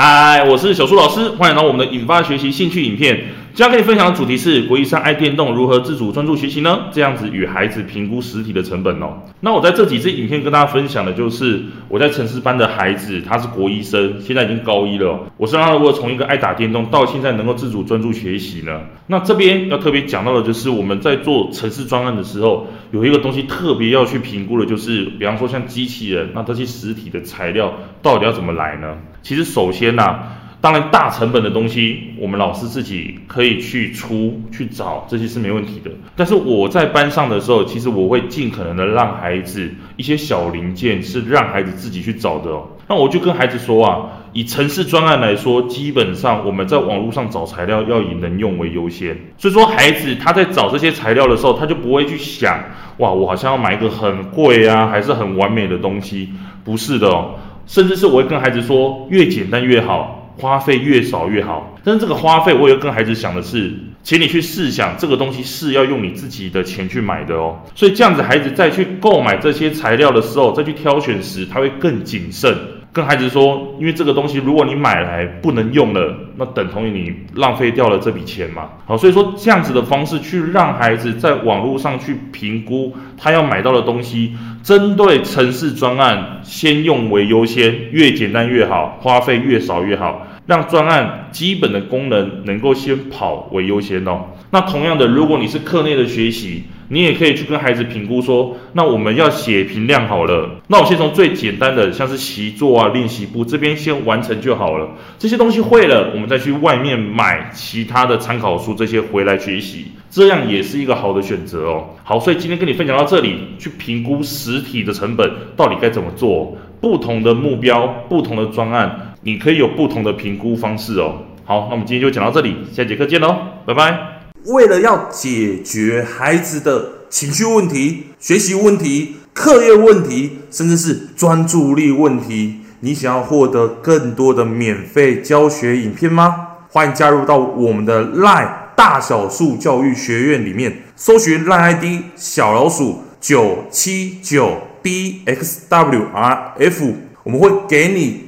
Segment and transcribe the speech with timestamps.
[0.00, 3.20] 嗨，我是小苏老师，欢迎来到我们的引发学习兴趣影片。
[3.58, 6.90] 今天可以分享的主题是国一上爱电动，如何自主专注学习呢？
[6.92, 9.24] 这样子与孩子评估实体的成本哦。
[9.40, 15.26] 那我在这几支影片跟大家分享的就是我在城市班的孩子，他是国医生，现在已经高一了。
[15.38, 18.82] 我是让他如果从一个爱打电动到现在能够自主专注学习呢？
[19.08, 28.98] 那这边要特别讲到的就是我们在做城市专案的时候，有一个东西特别要去评估的，就是比方说像机器人，那这些实体的材料到底要怎么来呢？
[29.22, 30.37] 其实首先呐、啊。
[30.60, 35.90] 当然，大成本的东西，我们老师自己可以去出去找，这些是没问题的。
[36.16, 42.66] 但是我在班上的时候，其实我会尽可能的让孩子一些小零件是让孩子自己去找的哦。
[42.88, 49.16] 那我就跟孩子说啊，以城市专案来说，基本上我们在网络上找材料要以能用为优先。
[49.36, 52.58] 所以说，孩子他在找这些材料的时候，他就不会去想，
[52.96, 56.30] 哇，我好像要买一个很贵啊，还是很完美的东西。
[56.64, 57.36] 不是的哦，
[57.66, 60.17] 甚至是我会跟孩子说，越简单越好。
[60.38, 72.56] 花费越少越好，但是这个花费，我也跟孩子想的是，请你去试想，这个东西是要用你自己的钱去买的哦，所以这样子，孩子再去购买这些材料的时候，再去挑选时，他会更谨慎。
[72.92, 78.68] 跟孩子说，因为这个东西如果你买来不能用了，那等同于你浪费掉了这笔钱嘛。
[78.86, 94.28] 好，所以说这样子的方式去让孩子在网络上去评估他要买到的东西，针对城市专案先用为优先，越简单越好，花费越少越好，让专案基本的功能能够先跑为优先哦。
[94.50, 104.88] 那同样的，如果你是课内的学习，你也可以去跟孩子评估说，那我们要写评量好了，那我先从最简单的，像是习作啊、练习簿这边先完成就好了。
[105.18, 111.90] 这些东西会了，我们再去外面买其他的参考书这些回来学习，这样也是一个好的选择哦。
[112.04, 121.18] 好，所以今天跟你分享到这里，去评估实体的成本到底该怎么做，不同的目标、不同的专案，你可以有不同的评估方式哦。
[121.44, 124.22] 好，那我们今天就讲到这里，下节课见喽，拜拜。
[124.46, 136.46] 为了要解决孩子的情绪问题、学习问题、课业问题，甚至是专注力问题，你想要获得更多的免费教学影片吗？
[136.70, 141.84] 欢迎加入到我们的 LINE 大小数教育学院里面，搜寻 LINE ID
[142.16, 146.94] 小老鼠九七九 dxwrf，
[147.24, 148.27] 我们会给你